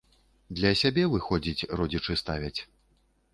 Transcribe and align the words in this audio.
Для 0.59 0.71
сябе, 0.81 1.03
выходзіць, 1.15 1.67
родзічы 1.83 2.17
ставяць. 2.23 2.59